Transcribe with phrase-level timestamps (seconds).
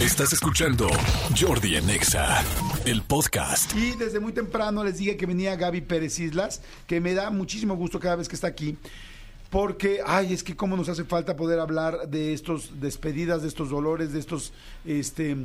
[0.00, 0.88] Estás escuchando
[1.38, 2.42] Jordi en Exa,
[2.86, 3.76] el podcast.
[3.76, 7.76] Y desde muy temprano les dije que venía Gaby Pérez Islas, que me da muchísimo
[7.76, 8.78] gusto cada vez que está aquí.
[9.50, 13.68] Porque, ay, es que cómo nos hace falta poder hablar de estos despedidas, de estos
[13.68, 14.54] dolores, de estos
[14.86, 15.36] este,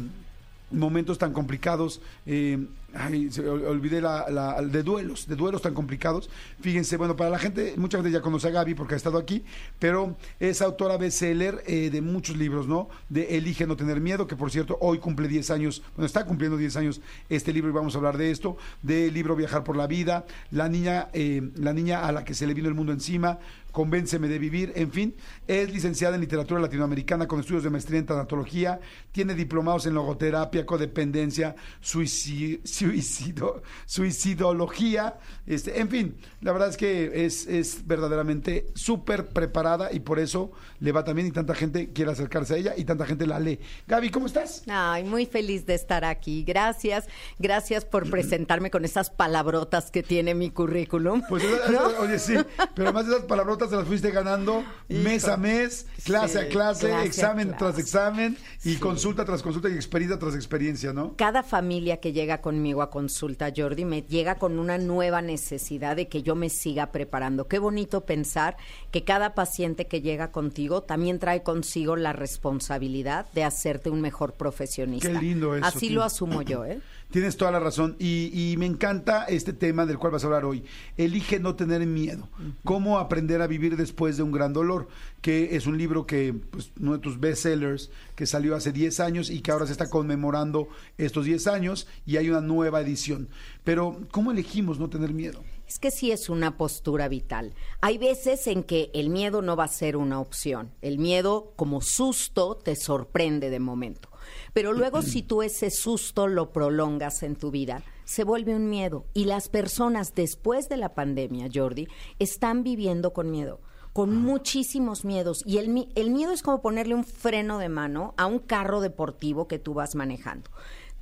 [0.71, 1.99] momentos tan complicados.
[2.25, 2.65] eh,
[2.95, 6.29] ay, se- ol- olvidé la, la- de duelos, de duelos tan complicados.
[6.61, 9.43] Fíjense, bueno, para la gente, mucha gente ya conoce a Gaby porque ha estado aquí,
[9.79, 12.89] pero es autora bestseller eh, de muchos libros, ¿no?
[13.09, 16.57] De Elige no tener miedo, que por cierto, hoy cumple 10 años, bueno, está cumpliendo
[16.57, 19.87] 10 años este libro y vamos a hablar de esto, del libro Viajar por la
[19.87, 23.39] Vida, la niña, eh, la niña a la que se le vino el mundo encima,
[23.75, 25.13] Convénceme de vivir, en fin,
[25.47, 28.79] es licenciada en literatura latinoamericana con estudios de maestría en tanatología,
[29.11, 37.25] tiene diplomados en logoterapia, codependencia, suici- suicido, suicidología, este, en fin, la verdad es que
[37.25, 42.11] es, es verdaderamente súper preparada y por eso le va también y tanta gente quiere
[42.11, 43.59] acercarse a ella y tanta gente la lee.
[43.87, 44.63] Gaby, ¿cómo estás?
[44.67, 46.43] Ay, muy feliz de estar aquí.
[46.43, 47.05] Gracias,
[47.39, 51.21] gracias por presentarme con esas palabrotas que tiene mi currículum.
[51.29, 51.89] Pues, ¿no?
[51.89, 52.33] esa- oye, sí,
[52.75, 56.91] pero además de esas palabrotas te las fuiste ganando mes a mes, clase a clase,
[56.93, 57.59] a examen clase.
[57.59, 58.77] tras examen y Sí.
[58.79, 61.15] consulta tras consulta y experiencia tras experiencia, ¿no?
[61.15, 66.07] Cada familia que llega conmigo a consulta, Jordi, me llega con una nueva necesidad de
[66.07, 67.47] que yo me siga preparando.
[67.47, 68.57] Qué bonito pensar
[68.91, 74.33] que cada paciente que llega contigo también trae consigo la responsabilidad de hacerte un mejor
[74.33, 75.11] profesionista.
[75.11, 75.95] Qué lindo eso, Así tío.
[75.95, 76.79] lo asumo yo, ¿eh?
[77.11, 80.45] Tienes toda la razón y, y me encanta este tema del cual vas a hablar
[80.45, 80.63] hoy.
[80.97, 82.27] Elige no tener miedo.
[82.63, 84.87] Cómo aprender a vivir después de un gran dolor,
[85.21, 89.29] que es un libro que, pues, uno de tus bestsellers, que salió hace 10 años
[89.29, 90.67] y que ahora se está conmemorando
[90.97, 93.29] estos 10 años y hay una nueva edición.
[93.63, 95.43] Pero, ¿cómo elegimos no tener miedo?
[95.67, 97.53] Es que sí es una postura vital.
[97.81, 100.71] Hay veces en que el miedo no va a ser una opción.
[100.81, 104.09] El miedo como susto te sorprende de momento.
[104.53, 109.05] Pero luego si tú ese susto lo prolongas en tu vida, se vuelve un miedo.
[109.13, 111.87] Y las personas después de la pandemia, Jordi,
[112.19, 113.59] están viviendo con miedo
[113.95, 115.41] con muchísimos miedos.
[115.45, 119.47] Y el, el miedo es como ponerle un freno de mano a un carro deportivo
[119.47, 120.51] que tú vas manejando.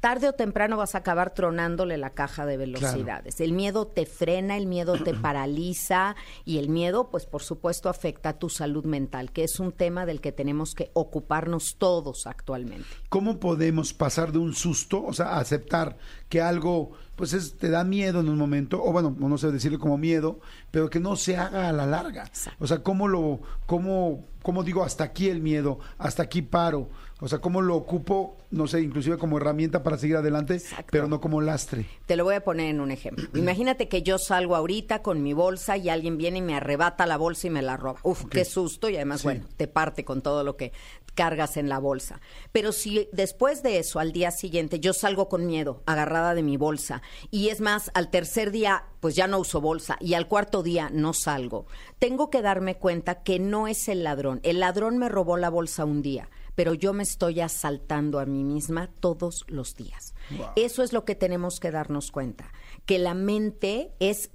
[0.04, 3.40] Tarde o temprano vas a acabar tronándole la caja de velocidades.
[3.40, 8.28] El miedo te frena, el miedo te paraliza y el miedo, pues por supuesto, afecta
[8.28, 12.86] a tu salud mental, que es un tema del que tenemos que ocuparnos todos actualmente.
[13.08, 15.96] ¿Cómo podemos pasar de un susto, o sea, aceptar
[16.28, 19.80] que algo, pues es, te da miedo en un momento, o bueno, no sé decirle
[19.80, 22.26] como miedo, pero que no se haga a la larga?
[22.26, 22.62] Exacto.
[22.62, 26.90] O sea, ¿cómo lo, cómo, cómo digo hasta aquí el miedo, hasta aquí paro?
[27.24, 30.88] O sea, ¿cómo lo ocupo, no sé, inclusive como herramienta para seguir adelante, Exacto.
[30.92, 31.86] pero no como lastre?
[32.06, 33.30] Te lo voy a poner en un ejemplo.
[33.34, 37.16] Imagínate que yo salgo ahorita con mi bolsa y alguien viene y me arrebata la
[37.16, 38.02] bolsa y me la roba.
[38.04, 39.28] Uf, qué susto y además, Sí.
[39.28, 40.74] bueno, te parte con todo lo que
[41.16, 42.20] cargas en la bolsa.
[42.52, 46.58] Pero si después de eso, al día siguiente, yo salgo con miedo, agarrada de mi
[46.58, 47.02] bolsa,
[47.32, 50.90] y es más, al tercer día, pues ya no uso bolsa, y al cuarto día
[50.92, 51.68] no salgo,
[52.00, 54.42] tengo que darme cuenta que no es el ladrón.
[54.44, 58.44] El ladrón me robó la bolsa un día pero yo me estoy asaltando a mí
[58.44, 60.14] misma todos los días.
[60.56, 62.52] Eso es lo que tenemos que darnos cuenta,
[62.86, 64.32] que la mente es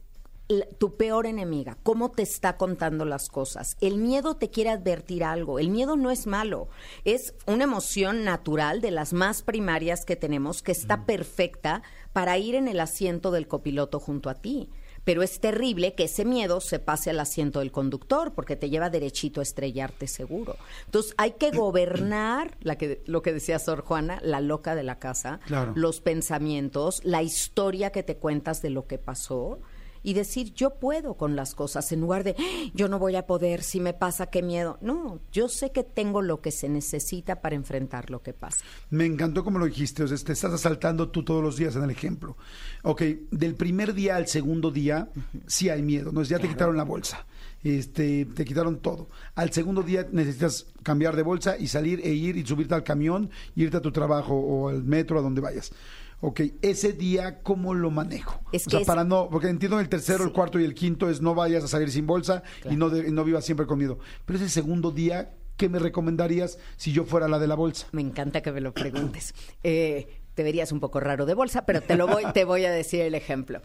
[0.78, 3.76] tu peor enemiga, cómo te está contando las cosas.
[3.80, 6.68] El miedo te quiere advertir algo, el miedo no es malo,
[7.04, 11.82] es una emoción natural de las más primarias que tenemos, que está perfecta
[12.14, 14.70] para ir en el asiento del copiloto junto a ti.
[15.08, 18.90] Pero es terrible que ese miedo se pase al asiento del conductor porque te lleva
[18.90, 20.56] derechito a estrellarte seguro.
[20.84, 24.98] Entonces hay que gobernar la que, lo que decía Sor Juana, la loca de la
[24.98, 25.72] casa, Claro.
[25.74, 29.60] los pensamientos, la historia que te cuentas de lo que pasó
[30.08, 33.26] y decir yo puedo con las cosas en lugar de "Ah, yo no voy a
[33.26, 34.78] poder, si me pasa, qué miedo.
[34.80, 38.64] No, yo sé que tengo lo que se necesita para enfrentar lo que pasa.
[38.88, 41.82] Me encantó como lo dijiste, o sea, te estás asaltando tú todos los días en
[41.82, 42.38] el ejemplo.
[42.84, 45.10] Ok, del primer día al segundo día,
[45.46, 46.22] sí hay miedo, ¿no?
[46.22, 47.26] Ya te quitaron la bolsa,
[47.62, 49.10] este, te quitaron todo.
[49.34, 53.28] Al segundo día necesitas cambiar de bolsa y salir e ir y subirte al camión,
[53.56, 55.70] irte a tu trabajo o al metro, a donde vayas.
[56.20, 58.40] Ok, ese día, ¿cómo lo manejo?
[58.52, 60.74] Es o sea, que es- para no, porque entiendo el tercero, el cuarto y el
[60.74, 63.66] quinto es no vayas a salir sin bolsa y, no de- y no vivas siempre
[63.66, 63.98] con miedo.
[64.24, 67.86] Pero ese segundo día, ¿qué me recomendarías si yo fuera la de la bolsa?
[67.92, 69.32] Me encanta que me lo preguntes.
[69.62, 72.72] Eh, te verías un poco raro de bolsa, pero te lo voy, te voy a
[72.72, 73.60] decir el ejemplo.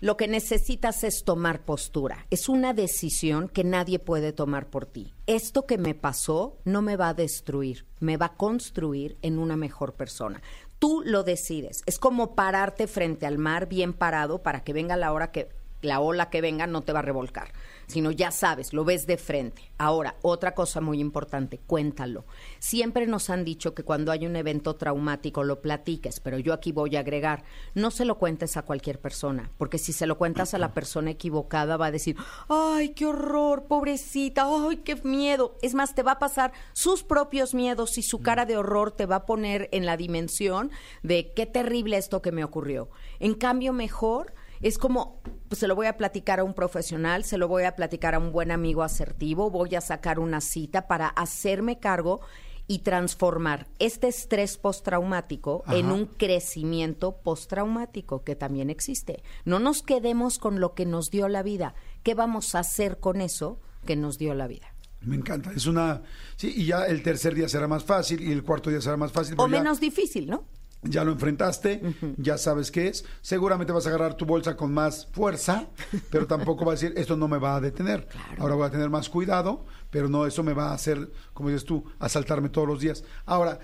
[0.00, 2.24] Lo que necesitas es tomar postura.
[2.30, 5.12] Es una decisión que nadie puede tomar por ti.
[5.26, 9.56] Esto que me pasó no me va a destruir, me va a construir en una
[9.56, 10.40] mejor persona.
[10.80, 11.82] Tú lo decides.
[11.86, 15.50] Es como pararte frente al mar bien parado para que venga la hora que
[15.82, 17.52] la ola que venga no te va a revolcar.
[17.90, 19.72] Sino ya sabes, lo ves de frente.
[19.78, 22.24] Ahora, otra cosa muy importante, cuéntalo.
[22.58, 26.72] Siempre nos han dicho que cuando hay un evento traumático lo platiques, pero yo aquí
[26.72, 27.44] voy a agregar,
[27.74, 31.10] no se lo cuentes a cualquier persona, porque si se lo cuentas a la persona
[31.10, 32.16] equivocada va a decir,
[32.48, 35.56] ay, qué horror, pobrecita, ay, qué miedo.
[35.62, 39.06] Es más, te va a pasar sus propios miedos y su cara de horror te
[39.06, 40.70] va a poner en la dimensión
[41.02, 42.90] de qué terrible esto que me ocurrió.
[43.18, 47.38] En cambio, mejor es como, pues, se lo voy a platicar a un profesional, se
[47.38, 51.08] lo voy a platicar a un buen amigo asertivo, voy a sacar una cita para
[51.08, 52.20] hacerme cargo
[52.66, 59.24] y transformar este estrés postraumático en un crecimiento postraumático que también existe.
[59.44, 61.74] No nos quedemos con lo que nos dio la vida.
[62.04, 64.72] ¿Qué vamos a hacer con eso que nos dio la vida?
[65.00, 65.50] Me encanta.
[65.50, 66.02] Es una.
[66.36, 69.10] Sí, y ya el tercer día será más fácil y el cuarto día será más
[69.10, 69.34] fácil.
[69.38, 70.44] O menos difícil, ¿no?
[70.82, 71.82] Ya lo enfrentaste,
[72.16, 73.04] ya sabes qué es.
[73.20, 75.66] Seguramente vas a agarrar tu bolsa con más fuerza,
[76.10, 78.08] pero tampoco va a decir, esto no me va a detener.
[78.38, 81.64] Ahora voy a tener más cuidado, pero no, eso me va a hacer, como dices
[81.64, 83.04] tú, asaltarme todos los días.
[83.26, 83.58] Ahora,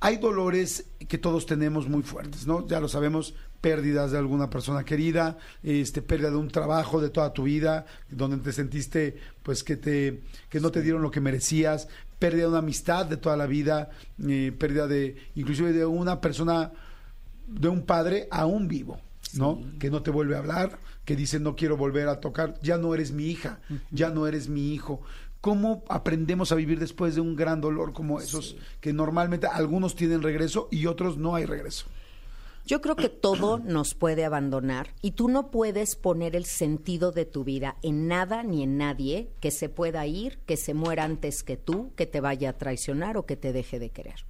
[0.00, 2.66] hay dolores que todos tenemos muy fuertes, ¿no?
[2.66, 7.32] Ya lo sabemos, pérdidas de alguna persona querida, este pérdida de un trabajo de toda
[7.32, 10.20] tu vida, donde te sentiste pues que te
[10.50, 11.88] que no te dieron lo que merecías,
[12.18, 13.88] pérdida de una amistad de toda la vida,
[14.26, 16.72] eh, pérdida de inclusive de una persona
[17.46, 19.00] de un padre aún vivo,
[19.32, 19.62] ¿no?
[19.78, 22.94] Que no te vuelve a hablar, que dice no quiero volver a tocar, ya no
[22.94, 25.00] eres mi hija, ya no eres mi hijo.
[25.44, 30.22] ¿Cómo aprendemos a vivir después de un gran dolor como esos que normalmente algunos tienen
[30.22, 31.84] regreso y otros no hay regreso?
[32.64, 37.26] Yo creo que todo nos puede abandonar y tú no puedes poner el sentido de
[37.26, 41.42] tu vida en nada ni en nadie que se pueda ir, que se muera antes
[41.42, 44.24] que tú, que te vaya a traicionar o que te deje de querer.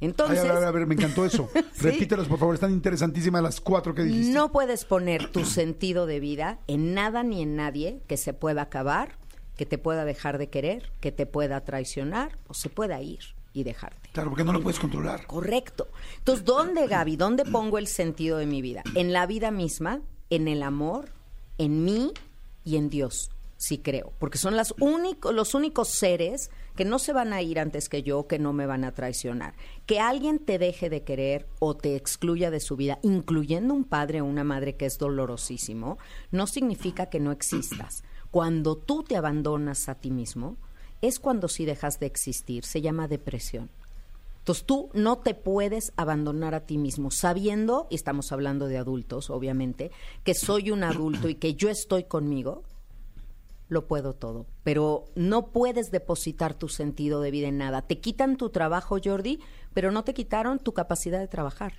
[0.00, 1.50] Entonces, a, ver, a ver, me encantó eso.
[1.80, 4.32] Repítelos, por favor, están interesantísimas las cuatro que dijiste.
[4.32, 8.62] No puedes poner tu sentido de vida en nada ni en nadie que se pueda
[8.62, 9.18] acabar,
[9.60, 13.18] que te pueda dejar de querer, que te pueda traicionar o se pueda ir
[13.52, 14.08] y dejarte.
[14.10, 15.26] Claro, porque no lo puedes controlar.
[15.26, 15.88] Correcto.
[16.16, 17.16] Entonces, ¿dónde, Gaby?
[17.16, 18.82] ¿Dónde pongo el sentido de mi vida?
[18.94, 21.10] En la vida misma, en el amor,
[21.58, 22.14] en mí
[22.64, 24.14] y en Dios, sí creo.
[24.18, 28.26] Porque son las los únicos seres que no se van a ir antes que yo,
[28.26, 29.52] que no me van a traicionar.
[29.84, 34.22] Que alguien te deje de querer o te excluya de su vida, incluyendo un padre
[34.22, 35.98] o una madre que es dolorosísimo,
[36.30, 38.04] no significa que no existas.
[38.30, 40.56] Cuando tú te abandonas a ti mismo,
[41.02, 43.70] es cuando sí dejas de existir, se llama depresión.
[44.38, 49.30] Entonces tú no te puedes abandonar a ti mismo, sabiendo, y estamos hablando de adultos,
[49.30, 49.90] obviamente,
[50.24, 52.62] que soy un adulto y que yo estoy conmigo,
[53.68, 54.46] lo puedo todo.
[54.64, 57.82] Pero no puedes depositar tu sentido de vida en nada.
[57.82, 59.40] Te quitan tu trabajo, Jordi,
[59.74, 61.74] pero no te quitaron tu capacidad de trabajar.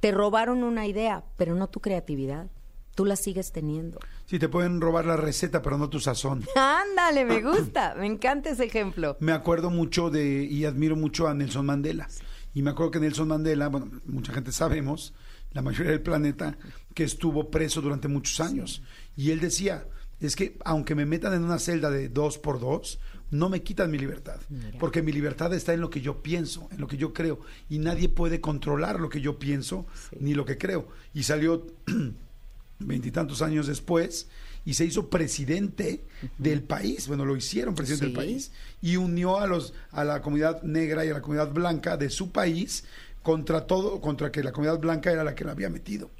[0.00, 2.50] Te robaron una idea, pero no tu creatividad
[2.94, 4.00] tú la sigues teniendo.
[4.26, 6.44] Sí, te pueden robar la receta, pero no tu sazón.
[6.56, 9.16] Ándale, me gusta, me encanta ese ejemplo.
[9.20, 12.08] Me acuerdo mucho de, y admiro mucho a Nelson Mandela.
[12.54, 15.14] Y me acuerdo que Nelson Mandela, bueno, mucha gente sabemos,
[15.52, 16.56] la mayoría del planeta,
[16.94, 18.82] que estuvo preso durante muchos años.
[19.16, 19.86] Y él decía,
[20.20, 23.00] es que aunque me metan en una celda de dos por dos,
[23.30, 24.38] no me quitan mi libertad,
[24.78, 27.40] porque mi libertad está en lo que yo pienso, en lo que yo creo,
[27.70, 29.86] y nadie puede controlar lo que yo pienso
[30.20, 30.86] ni lo que creo.
[31.14, 31.66] Y salió
[32.84, 34.28] veintitantos años después,
[34.64, 36.04] y se hizo presidente
[36.38, 37.08] del país.
[37.08, 41.08] Bueno, lo hicieron presidente del país y unió a los a la comunidad negra y
[41.08, 42.84] a la comunidad blanca de su país
[43.22, 46.10] contra todo, contra que la comunidad blanca era la que la había metido.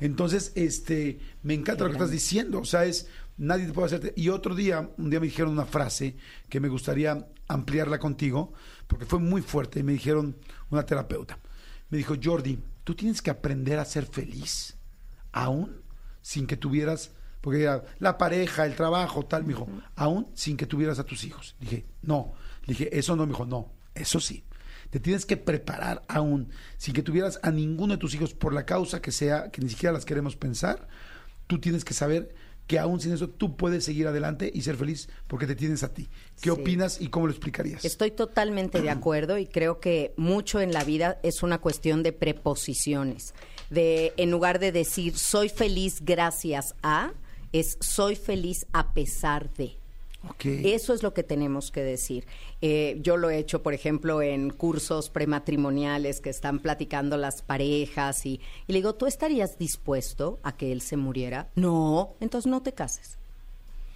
[0.00, 2.60] Entonces, este, me encanta lo que estás diciendo.
[2.60, 4.12] O sea, es nadie te puede hacerte.
[4.16, 6.16] Y otro día, un día me dijeron una frase
[6.48, 8.52] que me gustaría ampliarla contigo,
[8.86, 9.80] porque fue muy fuerte.
[9.80, 10.36] Y me dijeron
[10.70, 11.38] una terapeuta.
[11.90, 14.76] Me dijo, Jordi, tú tienes que aprender a ser feliz,
[15.32, 15.80] aún
[16.28, 19.66] sin que tuvieras, porque era la pareja, el trabajo, tal, me dijo,
[19.96, 21.56] aún sin que tuvieras a tus hijos.
[21.58, 22.34] Dije, no,
[22.66, 24.44] dije, eso no, me dijo, no, eso sí.
[24.90, 28.66] Te tienes que preparar aún, sin que tuvieras a ninguno de tus hijos por la
[28.66, 30.86] causa que sea, que ni siquiera las queremos pensar,
[31.46, 32.34] tú tienes que saber
[32.68, 35.92] que aún sin eso tú puedes seguir adelante y ser feliz porque te tienes a
[35.92, 36.08] ti.
[36.40, 37.84] ¿Qué opinas y cómo lo explicarías?
[37.84, 42.12] Estoy totalmente de acuerdo y creo que mucho en la vida es una cuestión de
[42.12, 43.34] preposiciones
[43.70, 47.12] de en lugar de decir soy feliz gracias a,
[47.52, 49.76] es soy feliz a pesar de.
[50.44, 52.26] Eso es lo que tenemos que decir.
[52.60, 58.26] Eh, yo lo he hecho, por ejemplo, en cursos prematrimoniales que están platicando las parejas
[58.26, 61.48] y, y, le digo, ¿tú estarías dispuesto a que él se muriera?
[61.54, 63.16] No, entonces no te cases.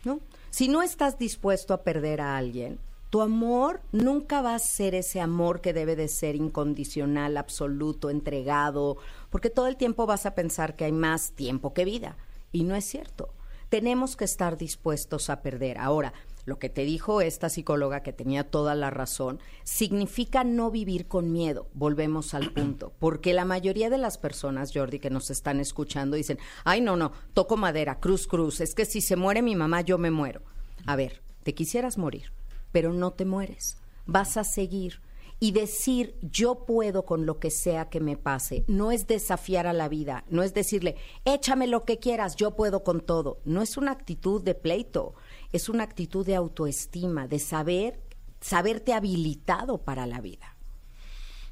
[0.04, 0.20] ¿No?
[0.50, 2.78] Si no estás dispuesto a perder a alguien,
[3.12, 8.96] tu amor nunca va a ser ese amor que debe de ser incondicional, absoluto, entregado,
[9.28, 12.16] porque todo el tiempo vas a pensar que hay más tiempo que vida.
[12.52, 13.28] Y no es cierto.
[13.72, 15.78] Tenemos que estar dispuestos a perder.
[15.78, 16.12] Ahora,
[16.44, 21.32] lo que te dijo esta psicóloga, que tenía toda la razón, significa no vivir con
[21.32, 21.70] miedo.
[21.72, 22.92] Volvemos al punto.
[22.98, 27.12] Porque la mayoría de las personas, Jordi, que nos están escuchando, dicen, ay, no, no,
[27.32, 30.42] toco madera, cruz, cruz, es que si se muere mi mamá, yo me muero.
[30.84, 32.30] A ver, te quisieras morir,
[32.72, 33.78] pero no te mueres.
[34.04, 35.00] Vas a seguir.
[35.42, 39.72] Y decir yo puedo con lo que sea que me pase, no es desafiar a
[39.72, 40.94] la vida, no es decirle,
[41.25, 43.40] échame lo que quieras, yo puedo con todo.
[43.44, 45.16] No es una actitud de pleito,
[45.52, 47.99] es una actitud de autoestima, de saber,
[48.40, 50.54] saberte habilitado para la vida.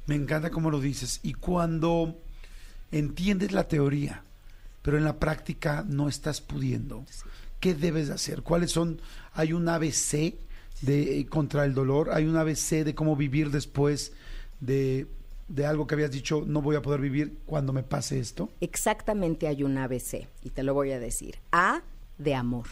[0.05, 1.19] Me encanta cómo lo dices.
[1.21, 2.17] Y cuando
[2.93, 4.23] entiendes la teoría,
[4.83, 7.03] pero en la práctica no estás pudiendo,
[7.59, 8.41] ¿qué debes hacer?
[8.41, 9.01] ¿Cuáles son?
[9.33, 10.33] Hay un ABC
[10.81, 14.13] de contra el dolor, hay un ABC de cómo vivir después
[14.59, 15.07] de,
[15.47, 18.49] de algo que habías dicho, no voy a poder vivir cuando me pase esto.
[18.61, 21.39] Exactamente hay un ABC, y te lo voy a decir.
[21.51, 21.81] A
[22.17, 22.67] de amor.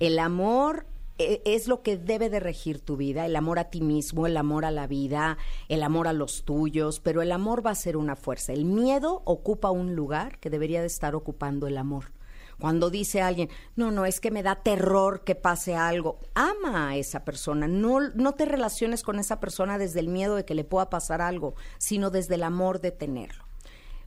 [0.00, 0.86] El amor
[1.18, 4.36] e, es lo que debe de regir tu vida, el amor a ti mismo, el
[4.36, 5.36] amor a la vida,
[5.68, 8.52] el amor a los tuyos, pero el amor va a ser una fuerza.
[8.52, 12.12] El miedo ocupa un lugar que debería de estar ocupando el amor.
[12.58, 16.96] Cuando dice alguien, no, no, es que me da terror que pase algo, ama a
[16.96, 20.64] esa persona, no, no te relaciones con esa persona desde el miedo de que le
[20.64, 23.44] pueda pasar algo, sino desde el amor de tenerlo.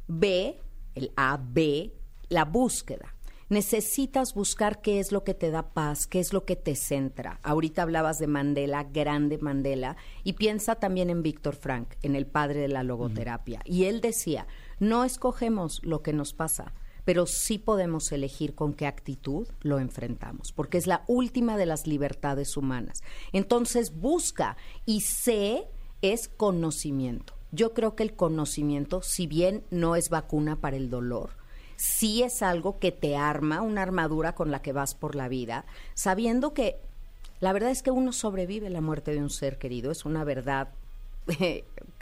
[0.08, 0.60] B,
[0.96, 1.94] el A, B,
[2.30, 3.16] la búsqueda
[3.52, 7.42] necesitas buscar qué es lo que te da paz, qué es lo que te centra.
[7.44, 12.62] Ahorita hablabas de Mandela, grande Mandela, y piensa también en Víctor Frank, en el padre
[12.62, 13.62] de la logoterapia.
[13.66, 14.48] Y él decía,
[14.80, 16.74] no escogemos lo que nos pasa,
[17.06, 21.88] pero sí podemos elegir con qué actitud lo enfrentamos, porque es la última de las
[21.88, 23.04] libertades humanas.
[23.32, 25.68] Entonces busca y sé
[26.02, 27.34] es conocimiento.
[27.52, 31.32] Yo creo que el conocimiento, si bien no es vacuna para el dolor,
[31.76, 35.66] sí es algo que te arma, una armadura con la que vas por la vida,
[35.96, 36.80] sabiendo que
[37.40, 40.70] la verdad es que uno sobrevive la muerte de un ser querido, es una verdad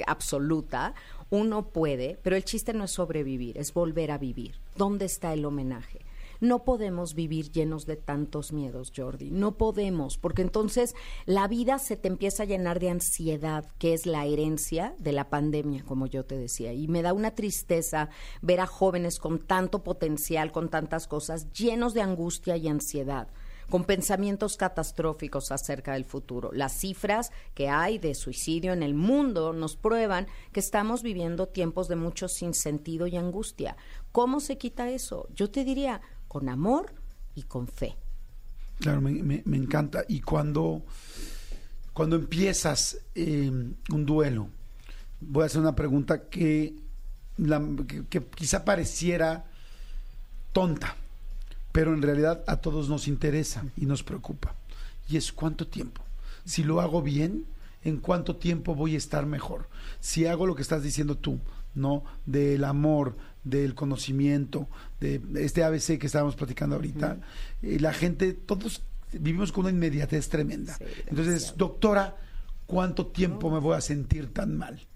[0.06, 0.94] absoluta,
[1.30, 4.56] uno puede, pero el chiste no es sobrevivir, es volver a vivir.
[4.76, 6.00] ¿Dónde está el homenaje?
[6.42, 9.30] No podemos vivir llenos de tantos miedos, Jordi.
[9.30, 10.96] No podemos, porque entonces
[11.26, 15.30] la vida se te empieza a llenar de ansiedad, que es la herencia de la
[15.30, 16.72] pandemia, como yo te decía.
[16.72, 18.10] Y me da una tristeza
[18.42, 23.28] ver a jóvenes con tanto potencial, con tantas cosas, llenos de angustia y ansiedad
[23.70, 26.52] con pensamientos catastróficos acerca del futuro.
[26.54, 31.88] Las cifras que hay de suicidio en el mundo nos prueban que estamos viviendo tiempos
[31.88, 33.78] de mucho sinsentido y angustia.
[34.12, 35.28] ¿Cómo se quita eso?
[35.36, 36.94] Yo te diría, con amor
[37.36, 37.96] y con fe.
[38.80, 40.06] Claro, me, encanta.
[40.08, 40.84] Y cuando,
[41.94, 44.50] cuando empiezas eh, un duelo,
[45.20, 46.76] voy a hacer una pregunta que,
[48.36, 49.46] quizá pareciera
[50.54, 50.96] tonta,
[51.72, 54.56] pero en realidad a todos nos interesa y nos preocupa.
[55.08, 56.04] Y es cuánto tiempo.
[56.46, 57.46] Si lo hago bien,
[57.84, 59.70] ¿en cuánto tiempo voy a estar mejor?
[60.00, 61.40] Si hago lo que estás diciendo tú,
[61.76, 62.04] ¿no?
[62.26, 64.68] Del amor, del conocimiento,
[65.00, 67.20] de este ABC que estábamos platicando ahorita,
[67.62, 68.82] y la gente, todos
[69.14, 70.78] vivimos con una inmediatez tremenda.
[71.08, 72.18] Entonces, doctora,
[72.66, 74.88] ¿cuánto tiempo me voy a sentir tan mal?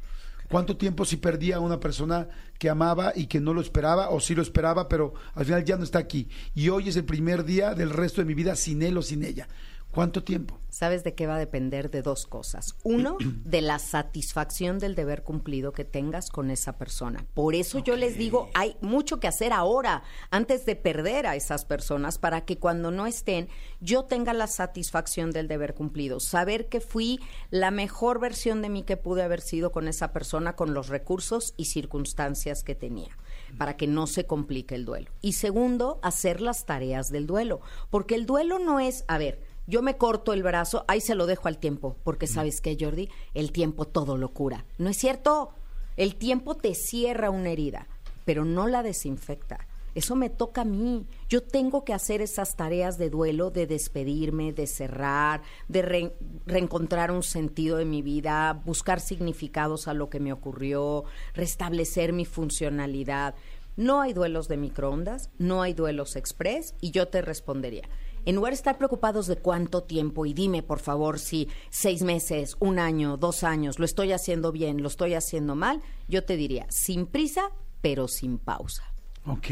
[0.49, 2.27] ¿Cuánto tiempo si perdía a una persona
[2.59, 5.77] que amaba y que no lo esperaba o sí lo esperaba, pero al final ya
[5.77, 6.29] no está aquí?
[6.53, 9.23] Y hoy es el primer día del resto de mi vida sin él o sin
[9.23, 9.47] ella.
[9.93, 10.59] ¿Cuánto tiempo?
[10.69, 11.91] ¿Sabes de qué va a depender?
[11.91, 12.75] De dos cosas.
[12.83, 17.27] Uno, de la satisfacción del deber cumplido que tengas con esa persona.
[17.35, 21.63] Por eso yo les digo, hay mucho que hacer ahora, antes de perder a esas
[21.63, 23.49] personas, para que cuando no estén,
[23.81, 26.19] yo tenga la satisfacción del deber cumplido.
[26.19, 27.19] Saber que fui
[27.51, 31.53] la mejor versión de mí que pude haber sido con esa persona, con los recursos
[31.55, 33.15] y circunstancias que tenía
[33.57, 35.11] para que no se complique el duelo.
[35.21, 39.81] Y segundo, hacer las tareas del duelo, porque el duelo no es, a ver, yo
[39.81, 43.51] me corto el brazo, ahí se lo dejo al tiempo, porque sabes que Jordi, el
[43.51, 44.65] tiempo todo lo cura.
[44.77, 45.53] ¿No es cierto?
[45.95, 47.87] El tiempo te cierra una herida,
[48.25, 49.67] pero no la desinfecta.
[49.95, 51.05] Eso me toca a mí.
[51.29, 56.11] Yo tengo que hacer esas tareas de duelo, de despedirme, de cerrar, de
[56.45, 61.03] reencontrar un sentido de mi vida, buscar significados a lo que me ocurrió,
[61.35, 63.35] restablecer mi funcionalidad.
[63.75, 67.87] No hay duelos de microondas, no hay duelos express y yo te respondería,
[68.25, 72.55] en lugar de estar preocupados de cuánto tiempo, y dime por favor si seis meses,
[72.59, 76.65] un año, dos años, lo estoy haciendo bien, lo estoy haciendo mal, yo te diría,
[76.69, 77.49] sin prisa,
[77.81, 78.83] pero sin pausa.
[79.25, 79.47] Ok,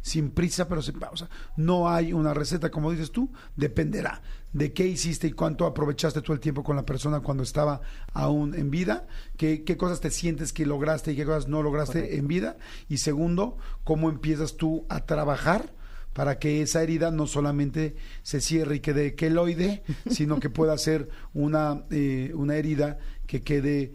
[0.00, 1.28] sin prisa pero sin pausa.
[1.56, 4.22] No hay una receta, como dices tú, dependerá
[4.52, 7.82] de qué hiciste y cuánto aprovechaste todo el tiempo con la persona cuando estaba
[8.14, 12.16] aún en vida, qué, qué cosas te sientes que lograste y qué cosas no lograste
[12.16, 12.56] en vida.
[12.88, 15.74] Y segundo, cómo empiezas tú a trabajar
[16.12, 21.08] para que esa herida no solamente se cierre y quede queloide, sino que pueda ser
[21.34, 23.92] una, eh, una herida que quede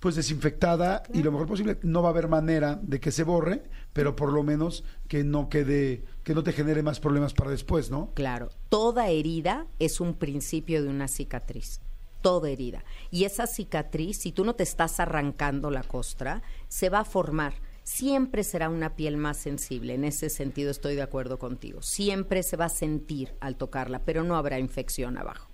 [0.00, 1.78] pues desinfectada y lo mejor posible.
[1.82, 5.48] No va a haber manera de que se borre, pero por lo menos que no
[5.48, 8.12] quede, que no te genere más problemas para después, ¿no?
[8.14, 11.80] Claro, toda herida es un principio de una cicatriz.
[12.22, 12.84] Toda herida.
[13.10, 17.54] Y esa cicatriz, si tú no te estás arrancando la costra, se va a formar
[17.86, 19.94] siempre será una piel más sensible.
[19.94, 21.82] En ese sentido estoy de acuerdo contigo.
[21.82, 25.48] Siempre se va a sentir al tocarla, pero no habrá infección abajo.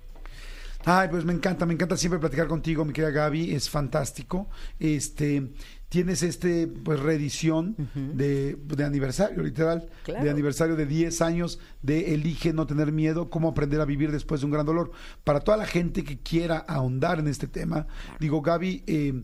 [0.85, 4.49] Ay, pues me encanta, me encanta siempre platicar contigo, mi querida Gaby, es fantástico.
[4.81, 5.53] Este,
[5.93, 12.55] tienes este pues reedición de, de, aniversario, literal, de aniversario de 10 años de Elige
[12.55, 14.91] no tener miedo, cómo aprender a vivir después de un gran dolor.
[15.23, 19.23] Para toda la gente que quiera ahondar en este tema, digo, Gaby, eh,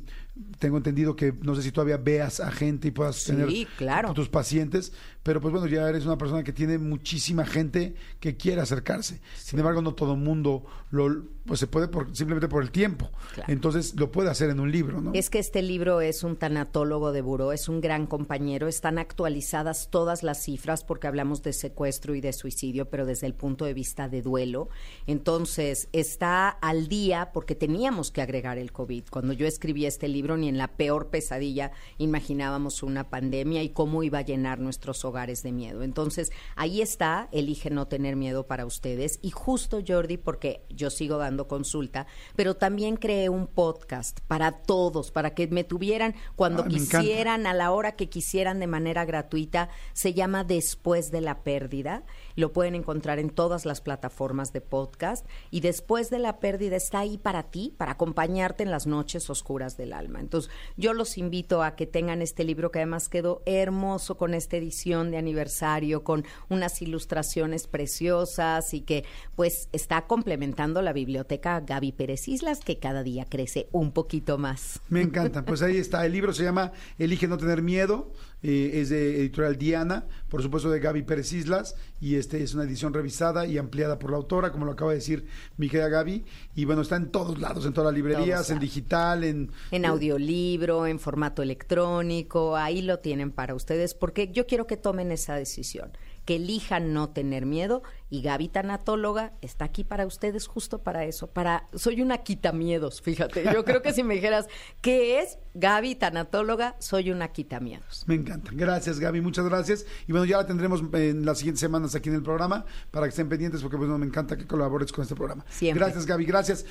[0.59, 4.13] tengo entendido que no sé si todavía veas a gente y puedas tener claro.
[4.13, 8.61] tus pacientes, pero pues bueno, ya eres una persona que tiene muchísima gente que quiere
[8.61, 9.21] acercarse.
[9.37, 13.11] Sin embargo, no todo el mundo lo pues se puede por, simplemente por el tiempo.
[13.47, 15.13] Entonces lo puede hacer en un libro, ¿no?
[15.15, 20.23] Es que este libro es un de buró, es un gran compañero, están actualizadas todas
[20.23, 24.09] las cifras porque hablamos de secuestro y de suicidio, pero desde el punto de vista
[24.09, 24.69] de duelo.
[25.07, 29.05] Entonces, está al día porque teníamos que agregar el COVID.
[29.11, 34.03] Cuando yo escribí este libro, ni en la peor pesadilla imaginábamos una pandemia y cómo
[34.03, 35.83] iba a llenar nuestros hogares de miedo.
[35.83, 39.19] Entonces, ahí está, elige no tener miedo para ustedes.
[39.23, 45.11] Y justo, Jordi, porque yo sigo dando consulta, pero también creé un podcast para todos,
[45.11, 49.69] para que me tuvieran cuando quisieran, a la hora que quisieran de manera gratuita.
[49.93, 52.05] Se llama Después de la Pérdida.
[52.37, 55.27] Lo pueden encontrar en todas las plataformas de podcast.
[55.51, 59.77] Y Después de la Pérdida está ahí para ti, para acompañarte en las noches oscuras
[59.77, 60.21] del alma.
[60.21, 64.57] Entonces, yo los invito a que tengan este libro que además quedó hermoso con esta
[64.57, 69.05] edición de aniversario, con unas ilustraciones preciosas y que
[69.37, 74.81] pues está complementando la biblioteca Gaby Pérez Islas, que cada día crece un poquito más.
[74.89, 75.45] Me encanta.
[75.45, 76.05] Pues ahí está.
[76.07, 78.13] El libro se llama Elige no tener miedo.
[78.43, 82.65] Eh, es de editorial Diana, por supuesto de Gaby Pérez Islas, y este es una
[82.65, 86.25] edición revisada y ampliada por la autora, como lo acaba de decir mi querida Gaby,
[86.55, 89.51] y bueno, está en todos lados, en todas las librerías, en digital, en...
[89.73, 95.11] En audiolibro, en formato electrónico, ahí lo tienen para ustedes, porque yo quiero que tomen
[95.11, 95.91] esa decisión
[96.29, 101.29] que elijan no tener miedo y Gaby Tanatóloga está aquí para ustedes justo para eso,
[101.29, 103.45] para soy una quitamiedos, fíjate.
[103.51, 104.47] Yo creo que si me dijeras
[104.83, 108.05] qué es Gaby Tanatóloga, soy una quitamiedos.
[108.07, 108.28] Me encanta.
[108.53, 109.85] Gracias, Gaby, muchas gracias.
[110.07, 113.11] Y bueno, ya la tendremos en las siguientes semanas aquí en el programa para que
[113.11, 115.45] estén pendientes porque bueno, me encanta que colabores con este programa.
[115.51, 115.85] Siempre.
[115.85, 116.65] Gracias, Gaby, gracias.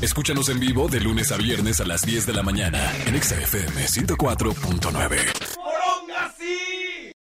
[0.00, 3.86] Escúchanos en vivo de lunes a viernes a las 10 de la mañana en XFM
[3.86, 6.77] 104.9.